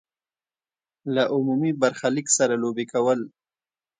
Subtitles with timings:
[1.13, 3.19] له عمومي برخلیک سره لوبې کول.